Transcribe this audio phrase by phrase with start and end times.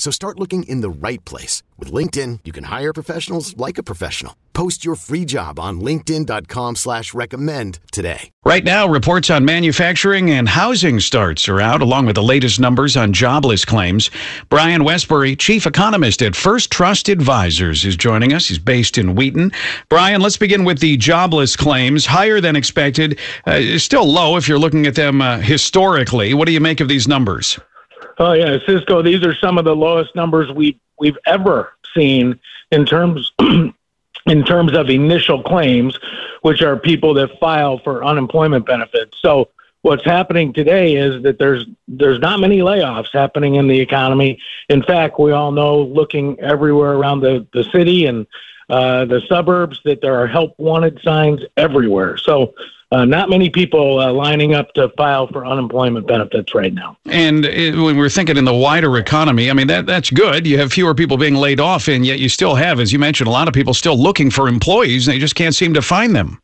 [0.00, 1.62] So start looking in the right place.
[1.78, 4.34] With LinkedIn, you can hire professionals like a professional.
[4.54, 8.30] Post your free job on linkedin.com slash recommend today.
[8.42, 12.96] Right now, reports on manufacturing and housing starts are out, along with the latest numbers
[12.96, 14.10] on jobless claims.
[14.48, 18.48] Brian Wesbury, chief economist at First Trust Advisors, is joining us.
[18.48, 19.52] He's based in Wheaton.
[19.90, 22.06] Brian, let's begin with the jobless claims.
[22.06, 26.32] Higher than expected, uh, still low if you're looking at them uh, historically.
[26.32, 27.60] What do you make of these numbers?
[28.18, 29.02] Oh yeah, Cisco.
[29.02, 32.38] These are some of the lowest numbers we we've ever seen
[32.70, 33.32] in terms
[34.26, 35.98] in terms of initial claims,
[36.42, 39.18] which are people that file for unemployment benefits.
[39.20, 39.48] So
[39.82, 44.38] what's happening today is that there's there's not many layoffs happening in the economy.
[44.68, 48.26] In fact, we all know, looking everywhere around the the city and
[48.68, 52.16] uh, the suburbs, that there are help wanted signs everywhere.
[52.16, 52.54] So
[52.92, 56.96] uh, not many people uh, lining up to file for unemployment benefits right now.
[57.06, 60.46] And it, when we're thinking in the wider economy, I mean that that's good.
[60.46, 63.28] You have fewer people being laid off, and yet you still have, as you mentioned,
[63.28, 66.16] a lot of people still looking for employees, and they just can't seem to find
[66.16, 66.40] them.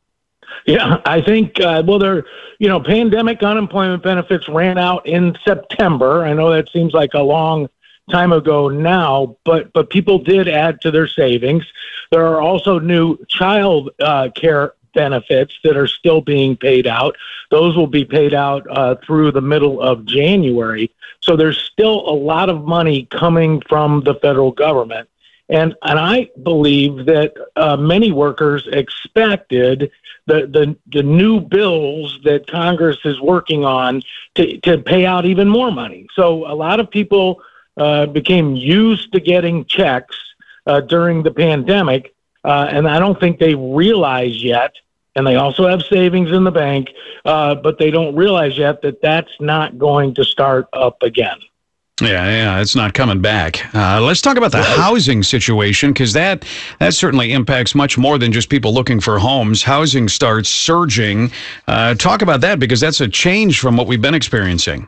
[0.67, 2.25] Yeah, I think uh, well, there,
[2.59, 6.25] you know, pandemic unemployment benefits ran out in September.
[6.25, 7.69] I know that seems like a long
[8.11, 11.65] time ago now, but but people did add to their savings.
[12.13, 17.15] There are also new child uh, care benefits that are still being paid out.
[17.51, 20.87] Those will be paid out uh, through the middle of January.
[21.21, 25.09] So there's still a lot of money coming from the federal government.
[25.49, 29.93] And, and I believe that uh, many workers expected
[30.27, 34.03] the, the, the new bills that Congress is working on
[34.35, 36.07] to, to pay out even more money.
[36.15, 37.43] So a lot of people
[37.77, 40.17] uh, became used to getting checks
[40.67, 42.15] uh, during the pandemic.
[42.45, 44.73] Uh, and I don't think they realize yet
[45.17, 46.91] and they also have savings in the bank,
[47.25, 51.39] uh, but they don't realize yet that that's not going to start up again.
[52.03, 53.75] Yeah, yeah, it's not coming back.
[53.75, 56.45] Uh, let's talk about the housing situation because that
[56.79, 59.63] that certainly impacts much more than just people looking for homes.
[59.63, 61.33] Housing starts surging.
[61.67, 64.87] Uh, talk about that because that's a change from what we've been experiencing.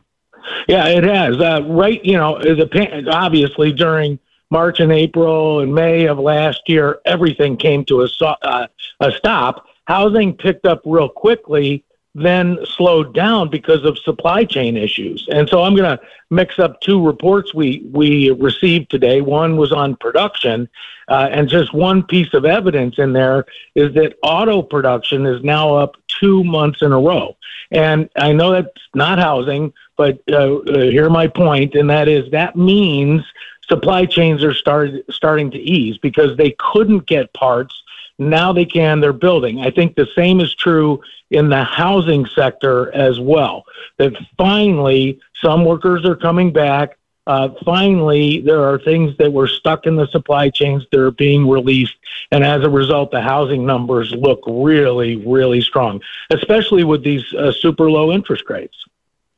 [0.69, 1.41] Yeah, it has.
[1.41, 4.19] Uh, right, you know, the obviously during
[4.51, 8.09] March and April and May of last year, everything came to a,
[8.43, 8.67] uh,
[9.01, 11.83] a stop housing picked up real quickly,
[12.15, 15.27] then slowed down because of supply chain issues.
[15.33, 19.23] And so I'm going to mix up two reports we we received today.
[19.23, 20.69] One was on production,
[21.09, 25.75] uh, and just one piece of evidence in there is that auto production is now
[25.75, 27.37] up two months in a row.
[27.71, 32.31] And I know that's not housing, but uh, uh, hear my point, and that is
[32.33, 33.23] that means
[33.69, 37.83] supply chains are start, starting to ease because they couldn't get parts
[38.19, 39.61] now they can, they're building.
[39.61, 43.65] I think the same is true in the housing sector as well.
[43.99, 46.99] That finally some workers are coming back.
[47.27, 51.47] Uh, finally, there are things that were stuck in the supply chains that are being
[51.47, 51.95] released.
[52.31, 56.01] And as a result, the housing numbers look really, really strong,
[56.31, 58.77] especially with these uh, super low interest rates.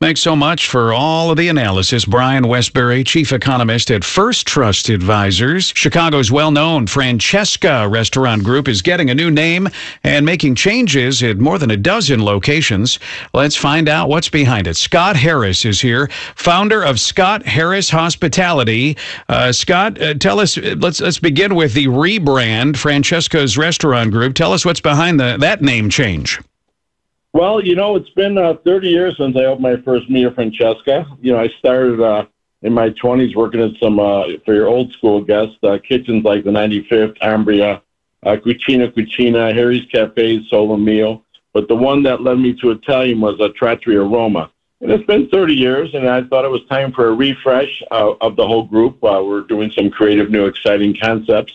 [0.00, 2.06] Thanks so much for all of the analysis.
[2.06, 5.74] Brian Wesbury, chief economist at First Trust Advisors.
[5.76, 9.68] Chicago's well known Francesca Restaurant Group is getting a new name
[10.02, 12.98] and making changes at more than a dozen locations.
[13.34, 14.78] Let's find out what's behind it.
[14.78, 18.96] Scott Harris is here, founder of Scott Harris Hospitality.
[19.28, 24.34] Uh, Scott, uh, tell us, let's, let's begin with the rebrand, Francesca's Restaurant Group.
[24.34, 26.40] Tell us what's behind the, that name change.
[27.32, 31.06] Well, you know, it's been uh, 30 years since I opened my first Mia Francesca.
[31.20, 32.26] You know, I started uh,
[32.62, 36.42] in my 20s working at some, uh, for your old school guests, uh, kitchens like
[36.42, 37.82] the 95th, Ambria,
[38.24, 41.24] uh, Cucina Cucina, Harry's Cafe, Solo Mio.
[41.52, 44.50] But the one that led me to Italian was a uh, Trattoria Roma.
[44.80, 48.14] And it's been 30 years, and I thought it was time for a refresh uh,
[48.20, 49.02] of the whole group.
[49.04, 51.52] Uh, we're doing some creative, new, exciting concepts,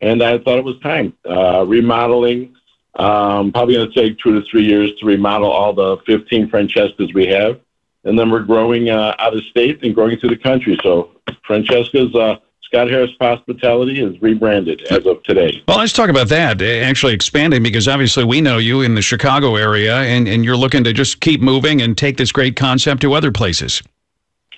[0.00, 1.14] and I thought it was time.
[1.24, 2.56] Uh, remodeling,
[2.98, 7.14] um, probably going to take two to three years to remodel all the 15 Francescas
[7.14, 7.60] we have.
[8.04, 10.78] And then we're growing uh, out of state and growing through the country.
[10.82, 11.10] So
[11.44, 15.62] Francesca's uh, Scott Harris Hospitality is rebranded as of today.
[15.68, 16.60] Well, let's talk about that.
[16.60, 20.56] eh, Actually, expanding because obviously we know you in the Chicago area, and, and you're
[20.56, 23.82] looking to just keep moving and take this great concept to other places.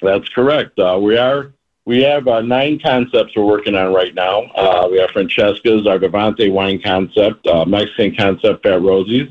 [0.00, 0.78] That's correct.
[0.78, 1.52] Uh, we are.
[1.88, 4.42] We have uh, nine concepts we're working on right now.
[4.54, 9.30] Uh, we have Francesca's, our Vivante wine concept, uh, Mexican concept, Fat Rosie's.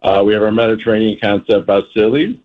[0.00, 2.40] Uh, we have our Mediterranean concept, Basilis.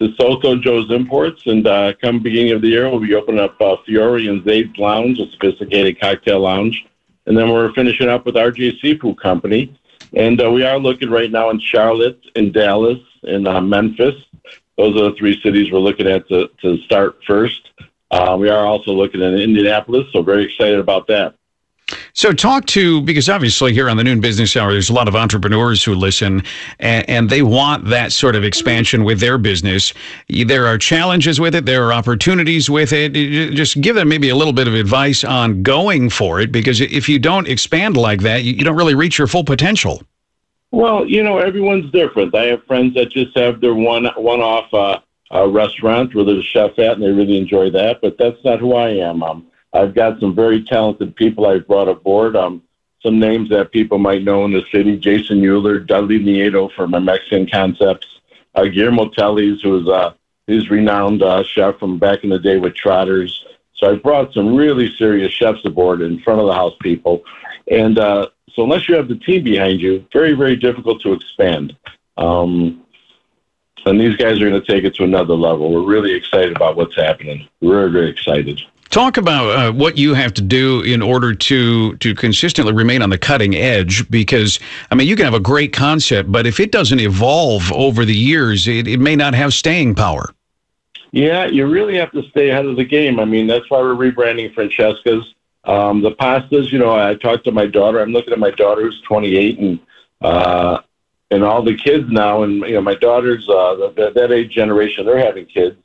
[0.00, 3.74] DeSoto Joe's Imports, and uh, come beginning of the year, we'll be opening up uh,
[3.84, 6.86] Fiore and Zade's Lounge, a sophisticated cocktail lounge.
[7.26, 9.76] And then we're finishing up with RJ Seafood Company.
[10.14, 14.14] And we are looking right now in Charlotte, in Dallas, in Memphis.
[14.76, 17.68] Those are the three cities we're looking at to, to start first.
[18.10, 21.34] Uh, we are also looking at Indianapolis, so very excited about that.
[22.12, 25.16] So, talk to because obviously here on the Noon Business Hour, there's a lot of
[25.16, 26.42] entrepreneurs who listen,
[26.80, 29.94] and, and, they want that sort of expansion with their business.
[30.28, 33.14] There are challenges with it, there are opportunities with it.
[33.54, 37.08] Just give them maybe a little bit of advice on going for it, because if
[37.08, 40.02] you don't expand like that, you, you don't really reach your full potential.
[40.70, 42.34] Well, you know, everyone's different.
[42.34, 45.00] I have friends that just have their one one off uh,
[45.32, 48.00] uh, restaurant where there's a chef at, and they really enjoy that.
[48.00, 49.22] But that's not who I am.
[49.22, 52.36] Um, I've got some very talented people I've brought aboard.
[52.36, 52.62] Um,
[53.02, 56.98] some names that people might know in the city: Jason Euler, Dudley Nieto for my
[56.98, 58.06] Mexican concepts,
[58.54, 60.14] uh, Guillermo Tellez, who is uh,
[60.46, 63.44] he's renowned uh, chef from back in the day with Trotters.
[63.74, 67.22] So I brought some really serious chefs aboard in front of the house people,
[67.70, 71.76] and uh, so unless you have the team behind you, very very difficult to expand.
[72.16, 72.82] Um,
[73.88, 75.72] and these guys are going to take it to another level.
[75.72, 77.48] We're really excited about what's happening.
[77.60, 78.60] We're very very excited.
[78.90, 83.10] Talk about uh, what you have to do in order to to consistently remain on
[83.10, 84.08] the cutting edge.
[84.10, 84.58] Because
[84.90, 88.16] I mean, you can have a great concept, but if it doesn't evolve over the
[88.16, 90.32] years, it, it may not have staying power.
[91.12, 93.18] Yeah, you really have to stay ahead of the game.
[93.18, 95.34] I mean, that's why we're rebranding Francesca's.
[95.64, 98.00] Um, the pastas, you know, I talked to my daughter.
[98.00, 99.80] I'm looking at my daughter who's 28, and
[100.20, 100.80] uh,
[101.30, 105.04] and all the kids now, and you know, my daughter's uh, that, that age generation,
[105.04, 105.76] they're having kids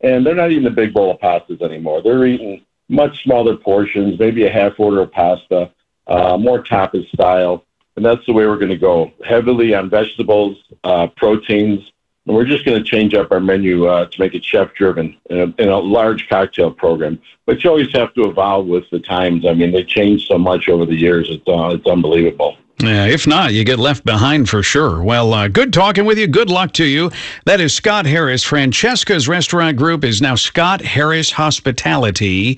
[0.00, 2.02] and they're not eating a big bowl of pastas anymore.
[2.02, 5.70] They're eating much smaller portions, maybe a half order of pasta,
[6.06, 7.64] uh, more tapas style,
[7.96, 9.12] and that's the way we're going to go.
[9.26, 11.92] Heavily on vegetables, uh, proteins,
[12.26, 15.16] and we're just going to change up our menu uh, to make it chef driven
[15.30, 17.20] in a, in a large cocktail program.
[17.46, 19.46] But you always have to evolve with the times.
[19.46, 21.28] I mean, they change so much over the years.
[21.30, 22.56] It's uh, it's unbelievable.
[22.80, 25.02] Yeah, if not, you get left behind for sure.
[25.02, 26.28] Well, uh, good talking with you.
[26.28, 27.10] Good luck to you.
[27.44, 28.44] That is Scott Harris.
[28.44, 32.56] Francesca's restaurant group is now Scott Harris Hospitality.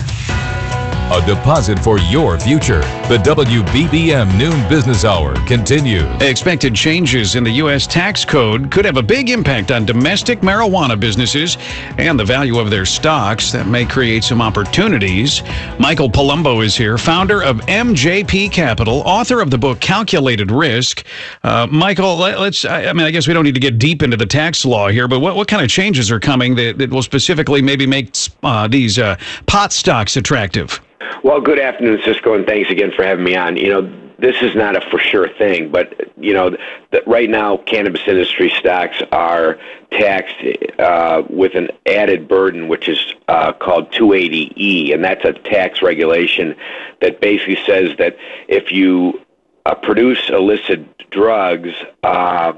[1.12, 2.82] A deposit for your future.
[3.08, 6.08] The WBBM Noon Business Hour continues.
[6.22, 7.86] Expected changes in the U.S.
[7.86, 11.58] tax code could have a big impact on domestic marijuana businesses
[11.98, 13.50] and the value of their stocks.
[13.50, 15.42] That may create some opportunities.
[15.80, 21.04] Michael Palumbo is here, founder of MJP Capital, author of the book Calculated Risk.
[21.42, 24.16] Uh, Michael, let, us I mean, I guess we don't need to get deep into
[24.16, 27.02] the tax law here, but what, what kind of changes are coming that, that will
[27.02, 28.14] specifically maybe make
[28.44, 29.16] uh, these uh,
[29.46, 30.79] pot stocks attractive?
[31.22, 33.56] Well, good afternoon, Cisco, and thanks again for having me on.
[33.56, 36.56] You know, this is not a for sure thing, but you know,
[36.90, 39.58] the, right now, cannabis industry stocks are
[39.90, 40.36] taxed
[40.78, 46.54] uh, with an added burden, which is uh, called 280E, and that's a tax regulation
[47.00, 48.16] that basically says that
[48.48, 49.20] if you
[49.66, 51.72] uh, produce illicit drugs,
[52.02, 52.52] uh,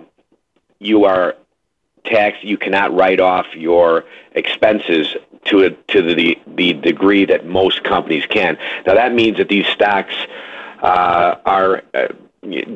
[0.79, 1.37] you are
[2.05, 2.45] taxed.
[2.45, 5.15] You cannot write off your expenses
[5.47, 8.59] to a, to the the degree that most companies can.
[8.87, 10.15] Now that means that these stocks
[10.81, 12.09] uh, are uh,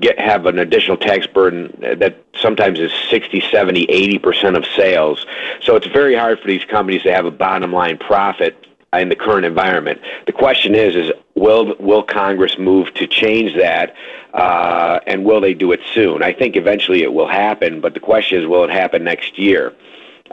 [0.00, 5.26] get have an additional tax burden that sometimes is 60, 70, 80 percent of sales.
[5.60, 9.16] So it's very hard for these companies to have a bottom line profit in the
[9.16, 10.00] current environment.
[10.26, 13.94] The question is, is will will Congress move to change that,
[14.34, 16.22] uh, and will they do it soon?
[16.22, 19.74] I think eventually it will happen, but the question is, will it happen next year?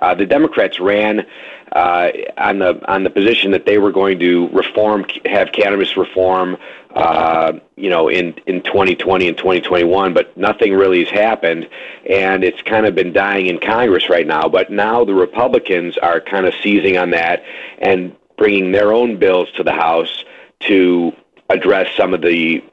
[0.01, 1.25] Uh, the Democrats ran
[1.74, 6.57] uh, on the on the position that they were going to reform, have cannabis reform,
[6.95, 11.67] uh, you know, in in 2020 and 2021, but nothing really has happened,
[12.10, 14.48] and it's kind of been dying in Congress right now.
[14.48, 17.43] But now the Republicans are kind of seizing on that
[17.79, 20.24] and bringing their own bills to the House
[20.67, 21.13] to
[21.50, 22.63] address some of the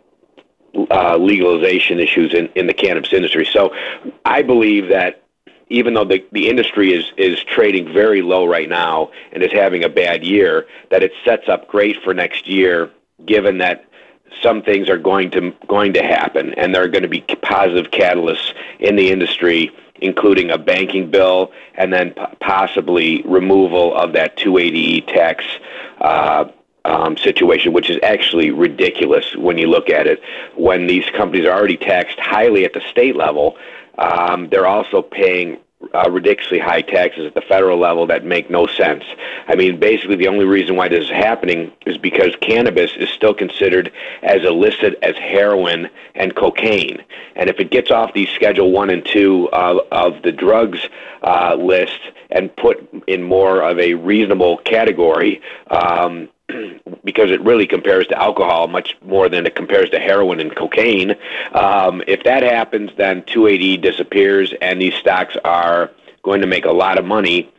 [0.90, 3.46] uh, legalization issues in, in the cannabis industry.
[3.50, 3.74] So
[4.24, 5.22] I believe that
[5.68, 9.84] even though the, the industry is, is trading very low right now and is having
[9.84, 12.90] a bad year, that it sets up great for next year,
[13.24, 13.84] given that
[14.42, 17.90] some things are going to going to happen and there are going to be positive
[17.90, 25.06] catalysts in the industry, including a banking bill and then possibly removal of that 280E
[25.06, 25.44] tax
[26.00, 26.44] uh,
[26.84, 30.20] um, situation, which is actually ridiculous when you look at it.
[30.56, 33.56] When these companies are already taxed highly at the state level,
[33.98, 35.58] um, they're also paying
[35.94, 39.04] uh, ridiculously high taxes at the federal level that make no sense.
[39.48, 43.34] I mean, basically, the only reason why this is happening is because cannabis is still
[43.34, 43.90] considered
[44.22, 47.02] as illicit as heroin and cocaine.
[47.34, 50.80] And if it gets off the Schedule One and Two uh, of the drugs
[51.22, 56.28] uh, list and put in more of a reasonable category, um,
[57.04, 61.14] because it really compares to alcohol much more than it compares to heroin and cocaine.
[61.52, 65.90] Um, if that happens, then 280 disappears, and these stocks are
[66.22, 67.50] going to make a lot of money.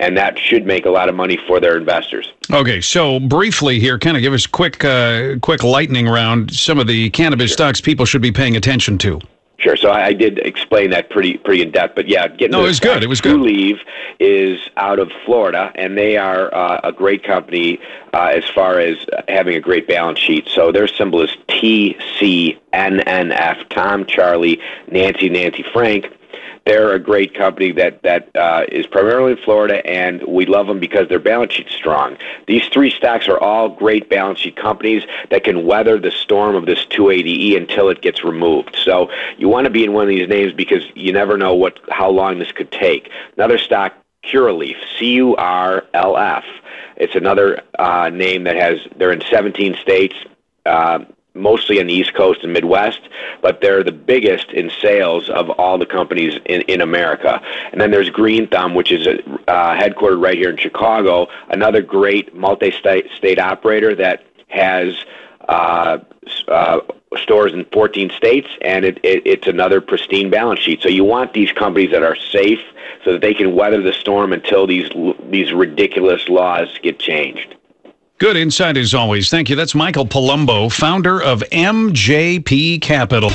[0.00, 2.32] And that should make a lot of money for their investors.
[2.52, 6.54] Okay, so briefly here, kind of give us quick, uh, quick lightning round.
[6.54, 9.20] Some of the cannabis stocks people should be paying attention to.
[9.58, 9.76] Sure.
[9.76, 12.78] So I, did explain that pretty pretty in depth, but yeah, getting no, it was
[12.78, 13.02] good.
[13.02, 13.40] It was good.
[13.40, 13.80] Leave
[14.20, 17.80] is out of Florida, and they are uh, a great company
[18.14, 20.46] uh, as far as having a great balance sheet.
[20.48, 22.58] So their symbol is TCNNF:
[23.68, 24.60] Tom, Charlie,
[24.92, 26.06] Nancy, Nancy, Frank.
[26.68, 30.78] They're a great company that that uh, is primarily in Florida, and we love them
[30.78, 32.18] because their balance sheet's strong.
[32.46, 36.66] These three stocks are all great balance sheet companies that can weather the storm of
[36.66, 38.76] this 280E until it gets removed.
[38.84, 41.80] So you want to be in one of these names because you never know what
[41.88, 43.10] how long this could take.
[43.38, 43.94] Another stock,
[44.24, 46.44] Curaleaf, C-U-R-L-F.
[46.96, 48.80] It's another uh, name that has.
[48.94, 50.16] They're in 17 states.
[50.66, 51.06] Uh,
[51.38, 53.00] mostly in the East Coast and Midwest,
[53.40, 57.40] but they're the biggest in sales of all the companies in, in America.
[57.72, 61.82] And then there's Green Thumb, which is a, uh, headquartered right here in Chicago, another
[61.82, 64.94] great multi-state state operator that has
[65.48, 65.98] uh,
[66.48, 66.80] uh,
[67.16, 70.82] stores in 14 states, and it, it, it's another pristine balance sheet.
[70.82, 72.60] So you want these companies that are safe
[73.04, 74.90] so that they can weather the storm until these
[75.30, 77.54] these ridiculous laws get changed.
[78.18, 79.30] Good insight as always.
[79.30, 79.54] Thank you.
[79.54, 83.30] That's Michael Palumbo, founder of MJP Capital.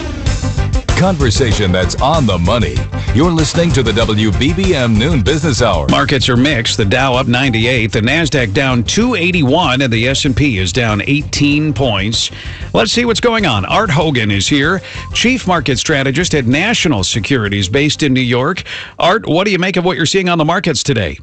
[0.97, 2.75] Conversation that's on the money.
[3.15, 5.87] You're listening to the WBBM Noon Business Hour.
[5.89, 6.75] Markets are mixed.
[6.75, 12.29] The Dow up 98, the Nasdaq down 281, and the S&P is down 18 points.
[12.73, 13.63] Let's see what's going on.
[13.63, 14.81] Art Hogan is here,
[15.13, 18.63] chief market strategist at National Securities, based in New York.
[18.99, 21.19] Art, what do you make of what you're seeing on the markets today?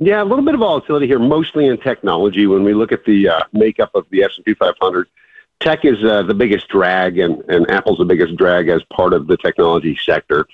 [0.00, 2.46] Yeah, a little bit of volatility here, mostly in technology.
[2.46, 5.08] When we look at the uh, makeup of the S&P 500,
[5.60, 9.28] tech is uh, the biggest drag, and, and Apple's the biggest drag as part of
[9.28, 10.46] the technology sector.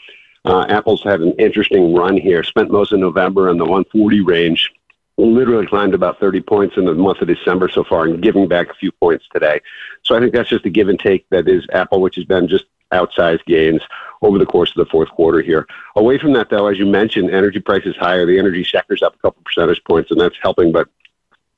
[0.45, 2.43] Uh, Apple's had an interesting run here.
[2.45, 4.71] Spent most of November in the 140 range.
[5.17, 8.71] Literally climbed about 30 points in the month of December so far, and giving back
[8.71, 9.61] a few points today.
[10.03, 12.47] So I think that's just a give and take that is Apple, which has been
[12.47, 13.83] just outsized gains
[14.23, 15.67] over the course of the fourth quarter here.
[15.97, 18.27] Away from that, though, as you mentioned, energy prices higher.
[18.27, 20.73] The energy sector's up a couple percentage points, and that's helping.
[20.73, 20.89] But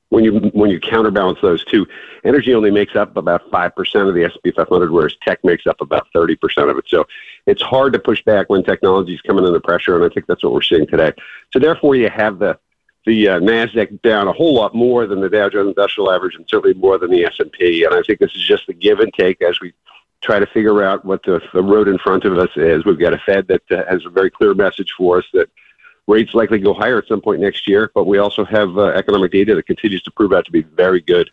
[0.09, 1.87] when you when you counterbalance those two,
[2.23, 5.81] energy only makes up about five percent of the S&P 500, whereas tech makes up
[5.81, 6.85] about thirty percent of it.
[6.87, 7.05] So
[7.47, 10.43] it's hard to push back when technology is coming under pressure, and I think that's
[10.43, 11.13] what we're seeing today.
[11.51, 12.59] So therefore, you have the
[13.05, 16.45] the uh, Nasdaq down a whole lot more than the Dow Jones Industrial Average, and
[16.47, 17.83] certainly more than the S and P.
[17.83, 19.73] And I think this is just the give and take as we
[20.23, 22.85] try to figure out what the, the road in front of us is.
[22.85, 25.49] We've got a Fed that uh, has a very clear message for us that
[26.07, 29.31] rates likely go higher at some point next year, but we also have uh, economic
[29.31, 31.29] data that continues to prove out to be very good.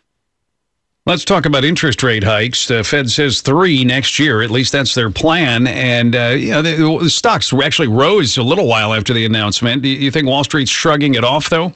[1.07, 2.67] Let's talk about interest rate hikes.
[2.67, 4.43] The Fed says three next year.
[4.43, 5.65] At least that's their plan.
[5.65, 9.81] And uh, you know, the, the, stocks actually rose a little while after the announcement.
[9.81, 11.73] Do you think Wall Street's shrugging it off, though?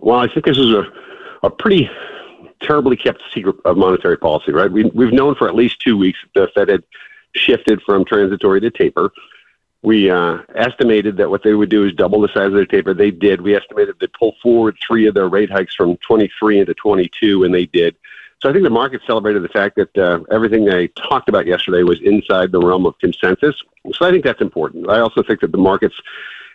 [0.00, 0.84] Well, I think this is a,
[1.42, 1.90] a pretty
[2.60, 4.70] terribly kept secret of monetary policy, right?
[4.70, 6.82] We, we've known for at least two weeks that the Fed had
[7.34, 9.12] shifted from transitory to taper.
[9.82, 12.94] We uh, estimated that what they would do is double the size of their taper.
[12.94, 13.40] They did.
[13.40, 17.54] We estimated they'd pull forward three of their rate hikes from 23 into 22, and
[17.54, 17.94] they did.
[18.42, 21.82] So I think the market celebrated the fact that uh, everything they talked about yesterday
[21.82, 23.54] was inside the realm of consensus.
[23.92, 24.90] So I think that's important.
[24.90, 25.94] I also think that the markets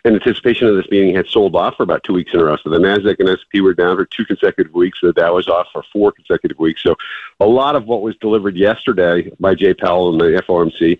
[0.04, 2.56] in anticipation of this meeting had sold off for about two weeks in a row.
[2.56, 4.98] So the Nasdaq and S&P were down for two consecutive weeks.
[5.00, 6.82] The Dow was off for four consecutive weeks.
[6.82, 6.96] So
[7.38, 10.98] a lot of what was delivered yesterday by Jay Powell and the FOMC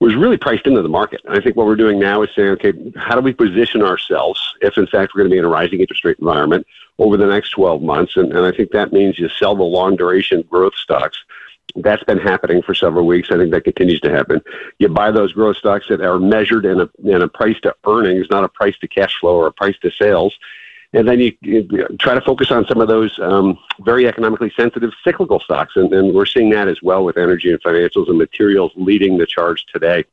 [0.00, 1.22] was really priced into the market.
[1.24, 4.38] And I think what we're doing now is saying, okay, how do we position ourselves
[4.60, 6.66] if in fact we're going to be in a rising interest rate environment
[6.98, 8.16] over the next 12 months?
[8.16, 11.16] And, and I think that means you sell the long duration growth stocks
[11.76, 13.30] that's been happening for several weeks.
[13.30, 14.40] I think that continues to happen.
[14.78, 18.28] You buy those growth stocks that are measured in a in a price to earnings,
[18.30, 20.38] not a price to cash flow or a price to sales.
[20.92, 24.92] And then you, you try to focus on some of those um, very economically sensitive
[25.02, 28.70] cyclical stocks, and, and we're seeing that as well with energy and financials and materials
[28.76, 30.04] leading the charge today.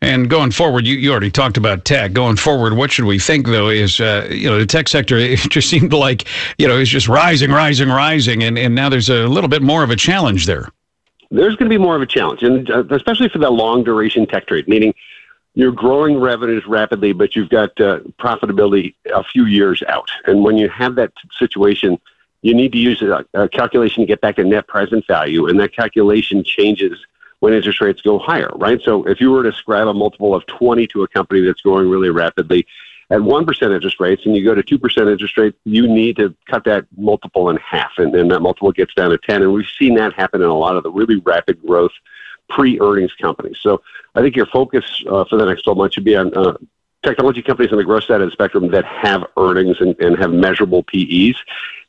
[0.00, 2.12] And going forward, you, you already talked about tech.
[2.12, 3.68] Going forward, what should we think though?
[3.68, 5.16] Is uh, you know the tech sector?
[5.28, 6.26] It just seemed like
[6.56, 9.82] you know it's just rising, rising, rising, and and now there's a little bit more
[9.82, 10.68] of a challenge there.
[11.30, 14.26] There's going to be more of a challenge, and uh, especially for the long duration
[14.26, 14.94] tech trade, meaning
[15.54, 20.08] you're growing revenues rapidly, but you've got uh, profitability a few years out.
[20.26, 21.98] And when you have that situation,
[22.42, 25.58] you need to use a, a calculation to get back to net present value, and
[25.58, 27.04] that calculation changes
[27.40, 28.80] when interest rates go higher, right?
[28.82, 31.88] So if you were to ascribe a multiple of 20 to a company that's growing
[31.88, 32.66] really rapidly
[33.10, 36.64] at 1% interest rates and you go to 2% interest rate, you need to cut
[36.64, 37.92] that multiple in half.
[37.96, 39.42] And then that multiple gets down to 10.
[39.42, 41.92] And we've seen that happen in a lot of the really rapid growth
[42.50, 43.58] pre-earnings companies.
[43.60, 43.82] So
[44.14, 46.54] I think your focus uh, for the next 12 months should be on uh,
[47.08, 50.30] technology companies on the growth side of the spectrum that have earnings and, and have
[50.30, 51.36] measurable PEs.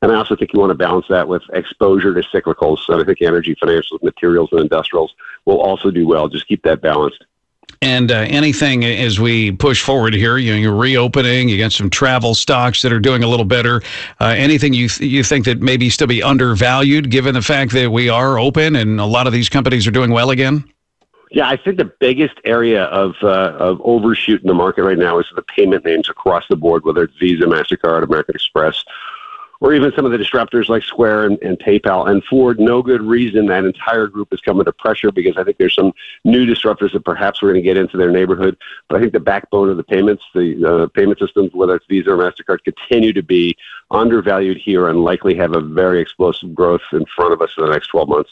[0.02, 2.80] And I also think you want to balance that with exposure to cyclicals.
[2.86, 5.14] So I think energy, financials, materials, and industrials
[5.46, 6.30] will also do well.
[6.30, 7.26] Just keep that balanced.
[7.82, 11.48] And uh, anything as we push forward here, you know, you're reopening.
[11.48, 13.82] You got some travel stocks that are doing a little better.
[14.20, 17.90] Uh, anything you th- you think that maybe still be undervalued, given the fact that
[17.90, 20.70] we are open and a lot of these companies are doing well again?
[21.32, 25.20] Yeah, I think the biggest area of uh, of overshoot in the market right now
[25.20, 28.84] is the payment names across the board, whether it's Visa, Mastercard, American Express,
[29.62, 32.10] or even some of the disruptors like Square and, and PayPal.
[32.10, 35.58] And for no good reason, that entire group is coming to pressure because I think
[35.58, 35.92] there's some
[36.24, 38.58] new disruptors that perhaps we're going to get into their neighborhood.
[38.88, 42.12] But I think the backbone of the payments, the uh, payment systems, whether it's Visa
[42.12, 43.56] or MasterCard, continue to be
[43.92, 47.72] undervalued here and likely have a very explosive growth in front of us in the
[47.72, 48.32] next 12 months.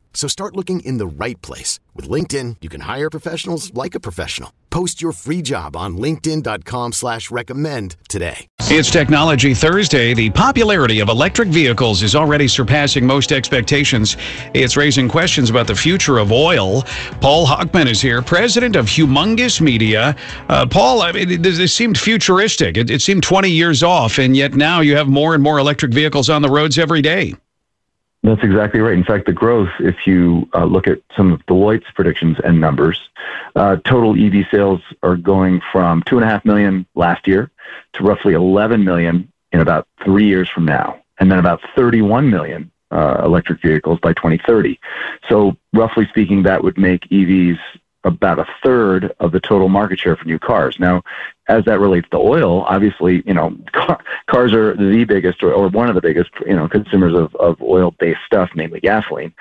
[0.13, 1.79] So start looking in the right place.
[1.95, 4.53] With LinkedIn, you can hire professionals like a professional.
[4.69, 8.47] Post your free job on linkedin.com slash recommend today.
[8.61, 10.13] It's Technology Thursday.
[10.13, 14.15] The popularity of electric vehicles is already surpassing most expectations.
[14.53, 16.83] It's raising questions about the future of oil.
[17.19, 20.15] Paul Hochman is here, president of Humongous Media.
[20.47, 22.77] Uh, Paul, I mean, this seemed futuristic.
[22.77, 25.93] It, it seemed 20 years off, and yet now you have more and more electric
[25.93, 27.35] vehicles on the roads every day.
[28.23, 28.93] That's exactly right.
[28.93, 33.09] In fact, the growth, if you uh, look at some of Deloitte's predictions and numbers,
[33.55, 37.49] uh, total EV sales are going from two and a half million last year
[37.93, 42.71] to roughly 11 million in about three years from now, and then about 31 million
[42.91, 44.79] uh, electric vehicles by 2030.
[45.27, 47.57] So, roughly speaking, that would make EVs
[48.03, 50.79] about a third of the total market share for new cars.
[50.79, 51.03] Now,
[51.47, 55.69] as that relates to oil, obviously, you know, car, cars are the biggest or, or
[55.69, 59.33] one of the biggest, you know, consumers of, of oil-based stuff, namely gasoline.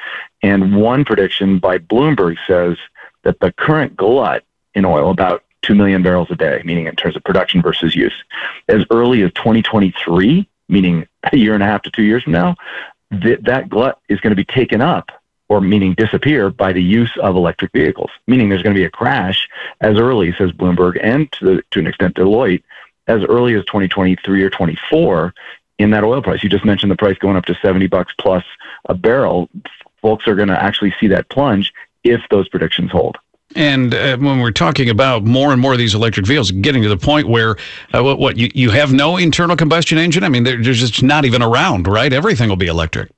[0.43, 2.77] And one prediction by Bloomberg says
[3.23, 4.45] that the current glut
[4.75, 8.15] in oil, about 2 million barrels a day, meaning in terms of production versus use,
[8.69, 12.57] as early as 2023, meaning a year and a half to two years from now,
[13.11, 15.11] that, that glut is going to be taken up
[15.51, 18.91] or meaning disappear by the use of electric vehicles, meaning there's going to be a
[18.91, 19.49] crash
[19.81, 22.63] as early, says Bloomberg, and to, the, to an extent Deloitte,
[23.09, 25.35] as early as 2023 or 24
[25.81, 26.45] in that oil price.
[26.45, 28.45] You just mentioned the price going up to 70 bucks plus
[28.89, 29.51] a barrel.
[30.01, 31.73] Folks are going to actually see that plunge
[32.05, 33.19] if those predictions hold.
[33.57, 36.89] And uh, when we're talking about more and more of these electric vehicles, getting to
[36.89, 37.57] the point where
[37.93, 40.23] uh, what, what you, you have no internal combustion engine?
[40.23, 42.13] I mean, they're, they're just not even around, right?
[42.13, 43.11] Everything will be electric.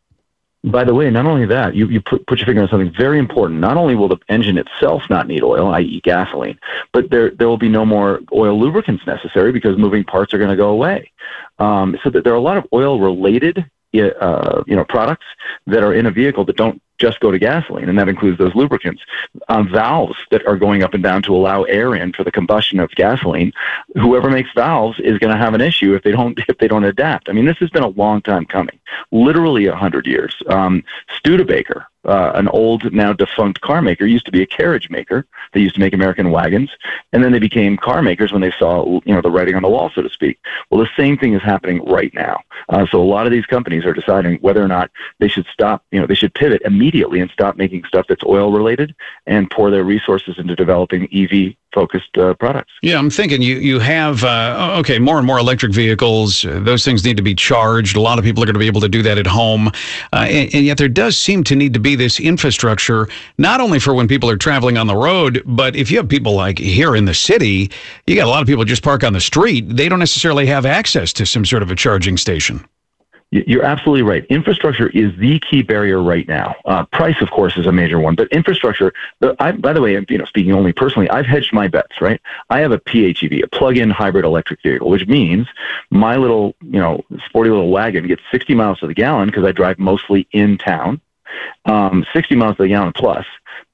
[0.64, 3.18] By the way, not only that, you, you put, put your finger on something very
[3.18, 3.58] important.
[3.58, 6.58] Not only will the engine itself not need oil, i.e., gasoline,
[6.92, 10.50] but there there will be no more oil lubricants necessary because moving parts are going
[10.50, 11.10] to go away.
[11.58, 15.26] Um, so that there are a lot of oil related uh, you know products
[15.66, 18.54] that are in a vehicle that don't just go to gasoline, and that includes those
[18.54, 19.02] lubricants.
[19.48, 22.78] Um, valves that are going up and down to allow air in for the combustion
[22.78, 23.52] of gasoline.
[23.94, 26.84] Whoever makes valves is going to have an issue if they don't if they don't
[26.84, 27.28] adapt.
[27.28, 28.78] I mean, this has been a long time coming,
[29.10, 30.34] literally a hundred years.
[30.46, 30.84] Um,
[31.16, 35.26] Studebaker, uh, an old, now defunct car maker, used to be a carriage maker.
[35.52, 36.70] They used to make American wagons,
[37.12, 39.68] and then they became car makers when they saw, you know, the writing on the
[39.68, 40.38] wall, so to speak.
[40.70, 42.40] Well, the same thing is happening right now.
[42.68, 45.84] Uh, so a lot of these companies are deciding whether or not they should stop,
[45.90, 48.94] you know, they should pivot immediately and stop making stuff that's oil related
[49.26, 52.72] and pour their resources into developing EV focused uh, products.
[52.82, 56.42] Yeah, I'm thinking you you have uh, okay more and more electric vehicles.
[56.48, 57.96] Those things need to be charged.
[57.96, 60.26] A lot of people are going to be able to do that at home, uh,
[60.28, 63.08] and, and, yet there does seem to need to be this infrastructure
[63.38, 66.34] not only for when people are traveling on the road, but if you have people
[66.34, 67.70] like here in the city,
[68.06, 69.68] you got a lot of people just park on the street.
[69.68, 72.64] They don't necessarily have access to some sort of a charging station.
[73.32, 74.26] You're absolutely right.
[74.26, 76.54] Infrastructure is the key barrier right now.
[76.66, 78.92] Uh, price, of course, is a major one, but infrastructure.
[79.38, 81.98] I, by the way, you know, speaking only personally, I've hedged my bets.
[82.02, 85.46] Right, I have a PHEV, a plug-in hybrid electric vehicle, which means
[85.90, 89.52] my little, you know, sporty little wagon gets 60 miles to the gallon because I
[89.52, 91.00] drive mostly in town,
[91.64, 93.24] um, 60 miles to the gallon plus.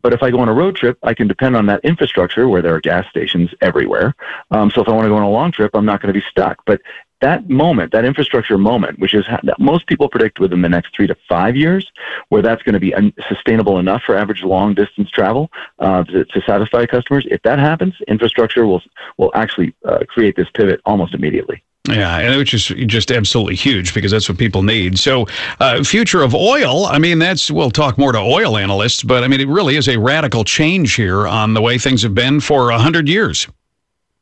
[0.02, 2.62] But if I go on a road trip, I can depend on that infrastructure where
[2.62, 4.14] there are gas stations everywhere.
[4.52, 6.18] Um, so if I want to go on a long trip, I'm not going to
[6.18, 6.64] be stuck.
[6.64, 6.80] But
[7.20, 11.06] that moment, that infrastructure moment, which is that most people predict within the next three
[11.06, 11.90] to five years,
[12.28, 12.94] where that's going to be
[13.28, 17.26] sustainable enough for average long distance travel uh, to, to, satisfy customers.
[17.30, 18.82] If that happens, infrastructure will
[19.16, 21.62] will actually uh, create this pivot almost immediately.
[21.88, 24.98] Yeah, which is just absolutely huge because that's what people need.
[24.98, 25.26] So,
[25.58, 26.84] uh, future of oil.
[26.86, 29.88] I mean, that's we'll talk more to oil analysts, but I mean, it really is
[29.88, 33.48] a radical change here on the way things have been for a hundred years.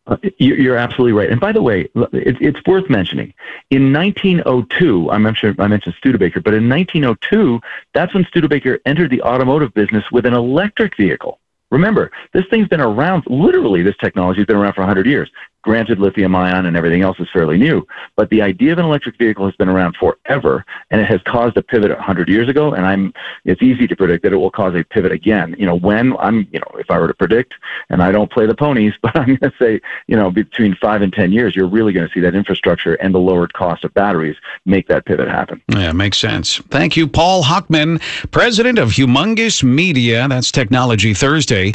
[0.06, 1.30] Uh, you're absolutely right.
[1.30, 3.34] And by the way, it's worth mentioning.
[3.70, 7.60] In 1902, I mentioned I mentioned Studebaker, but in 1902,
[7.92, 11.40] that's when Studebaker entered the automotive business with an electric vehicle.
[11.72, 13.24] Remember, this thing's been around.
[13.26, 15.28] Literally, this technology has been around for 100 years.
[15.66, 19.18] Granted, lithium ion and everything else is fairly new, but the idea of an electric
[19.18, 22.72] vehicle has been around forever, and it has caused a pivot 100 years ago.
[22.72, 23.12] And I'm,
[23.44, 25.56] it's easy to predict that it will cause a pivot again.
[25.58, 27.54] You know, when I'm, you know, if I were to predict,
[27.90, 31.02] and I don't play the ponies, but I'm going to say, you know, between five
[31.02, 33.92] and 10 years, you're really going to see that infrastructure and the lowered cost of
[33.92, 35.60] batteries make that pivot happen.
[35.66, 36.58] Yeah, makes sense.
[36.70, 38.00] Thank you, Paul Hochman,
[38.30, 40.28] president of Humongous Media.
[40.28, 41.72] That's Technology Thursday.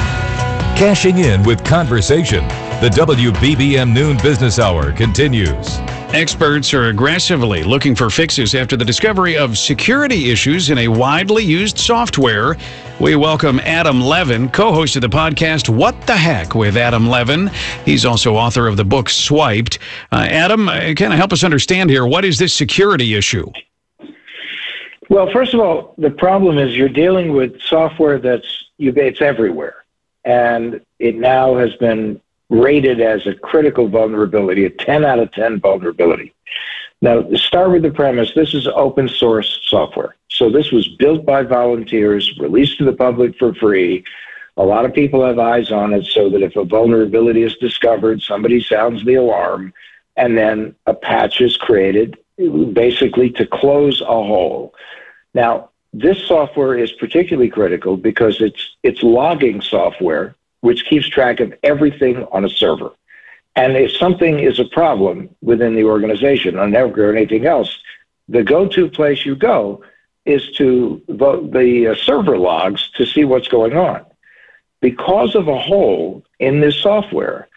[0.76, 2.48] Cashing in with conversation.
[2.80, 5.78] The WBBM Noon Business Hour continues.
[6.12, 11.44] Experts are aggressively looking for fixes after the discovery of security issues in a widely
[11.44, 12.56] used software.
[12.98, 17.48] We welcome Adam Levin, co host of the podcast What the Heck with Adam Levin.
[17.84, 19.78] He's also author of the book Swiped.
[20.10, 23.46] Uh, Adam, uh, kind of help us understand here what is this security issue?
[25.10, 28.46] Well, first of all, the problem is you're dealing with software that's
[28.78, 29.81] it's everywhere
[30.24, 35.60] and it now has been rated as a critical vulnerability, a 10 out of 10
[35.60, 36.34] vulnerability.
[37.00, 40.14] Now, start with the premise this is open source software.
[40.28, 44.04] So, this was built by volunteers, released to the public for free.
[44.56, 48.22] A lot of people have eyes on it so that if a vulnerability is discovered,
[48.22, 49.72] somebody sounds the alarm,
[50.16, 52.18] and then a patch is created
[52.72, 54.74] basically to close a hole.
[55.34, 61.52] Now, this software is particularly critical because it's it's logging software which keeps track of
[61.62, 62.92] everything on a server.
[63.56, 67.78] And if something is a problem within the organization, on network or anything else,
[68.28, 69.82] the go-to place you go
[70.24, 74.06] is to the, the uh, server logs to see what's going on.
[74.80, 77.48] Because of a hole in this software,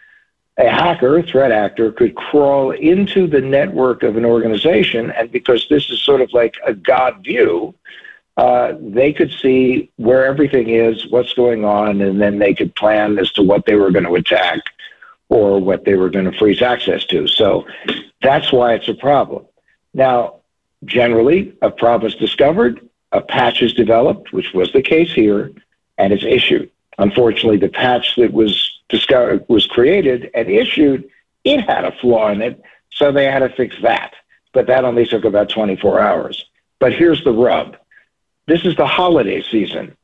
[0.58, 5.88] a hacker, threat actor, could crawl into the network of an organization, and because this
[5.90, 7.74] is sort of like a God view,
[8.36, 13.18] uh, they could see where everything is, what's going on, and then they could plan
[13.18, 14.60] as to what they were going to attack
[15.28, 17.26] or what they were going to freeze access to.
[17.26, 17.66] So
[18.22, 19.46] that's why it's a problem.
[19.94, 20.40] Now,
[20.84, 25.52] generally, a problem is discovered, a patch is developed, which was the case here,
[25.96, 26.70] and it's issued.
[26.98, 31.08] Unfortunately, the patch that was discovered was created and issued,
[31.44, 34.12] it had a flaw in it, so they had to fix that.
[34.52, 36.44] But that only took about 24 hours.
[36.78, 37.76] But here's the rub
[38.46, 39.96] this is the holiday season.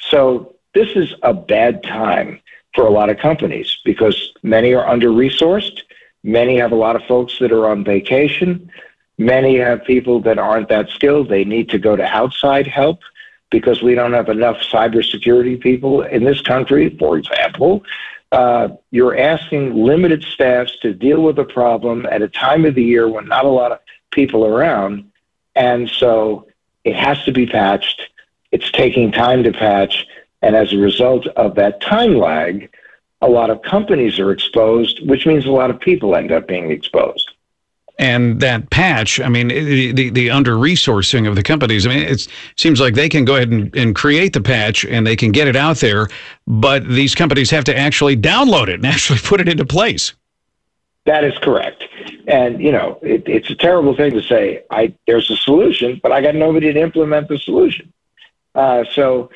[0.00, 2.40] So this is a bad time
[2.74, 5.80] for a lot of companies because many are under resourced.
[6.22, 8.70] Many have a lot of folks that are on vacation.
[9.18, 11.28] Many have people that aren't that skilled.
[11.28, 13.00] They need to go to outside help
[13.50, 17.82] because we don't have enough cybersecurity people in this country, for example.
[18.32, 22.82] Uh, you're asking limited staffs to deal with a problem at a time of the
[22.82, 23.80] year when not a lot of
[24.12, 25.10] people are around.
[25.56, 26.46] And so
[26.84, 28.02] it has to be patched.
[28.52, 30.06] It's taking time to patch.
[30.42, 32.70] And as a result of that time lag,
[33.20, 36.70] a lot of companies are exposed, which means a lot of people end up being
[36.70, 37.30] exposed.
[37.98, 42.26] And that patch, I mean, the, the, under resourcing of the companies, I mean, it
[42.56, 45.48] seems like they can go ahead and, and create the patch and they can get
[45.48, 46.08] it out there,
[46.46, 50.14] but these companies have to actually download it and actually put it into place.
[51.04, 51.84] That is correct.
[52.26, 56.12] And, you know, it, it's a terrible thing to say, I, there's a solution, but
[56.12, 57.92] I got nobody to implement the solution.
[58.54, 59.30] Uh, so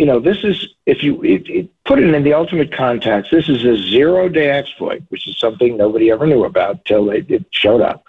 [0.00, 3.50] you know, this is, if you it, it, put it in the ultimate context, this
[3.50, 7.44] is a zero day exploit, which is something nobody ever knew about until it, it
[7.50, 8.04] showed up,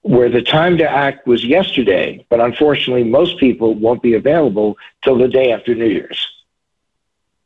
[0.00, 5.18] where the time to act was yesterday, but unfortunately, most people won't be available till
[5.18, 6.26] the day after New Year's.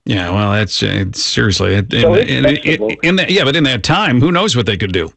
[0.05, 1.75] Yeah, well, that's uh, seriously.
[1.75, 4.77] In, so in, in, in that, yeah, but in that time, who knows what they
[4.77, 5.13] could do?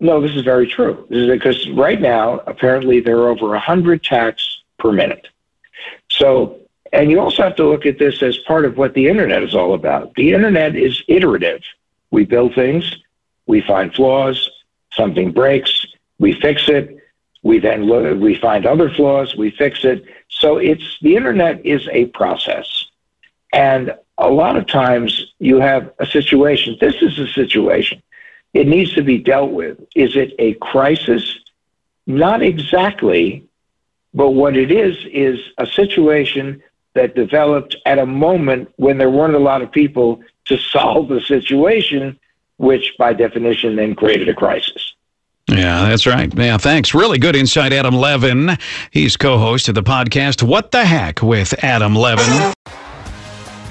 [0.00, 1.06] No, this is very true.
[1.10, 5.28] This is because right now, apparently, there are over 100 attacks per minute.
[6.08, 6.58] So,
[6.92, 9.54] and you also have to look at this as part of what the internet is
[9.54, 10.14] all about.
[10.14, 11.60] The internet is iterative.
[12.10, 12.96] We build things,
[13.46, 14.50] we find flaws,
[14.92, 15.86] something breaks,
[16.18, 16.96] we fix it,
[17.42, 20.04] we then look, we find other flaws, we fix it.
[20.28, 22.86] So it's the internet is a process.
[23.52, 26.76] And a lot of times you have a situation.
[26.80, 28.02] This is a situation
[28.52, 29.78] it needs to be dealt with.
[29.94, 31.38] Is it a crisis?
[32.06, 33.44] Not exactly,
[34.12, 36.62] but what it is is a situation
[36.94, 41.20] that developed at a moment when there weren't a lot of people to solve the
[41.20, 42.18] situation,
[42.56, 44.94] which by definition then created a crisis.
[45.48, 46.32] Yeah, that's right.
[46.36, 46.94] Yeah, thanks.
[46.94, 48.56] Really good insight, Adam Levin.
[48.92, 52.52] He's co host of the podcast, What the Heck with Adam Levin.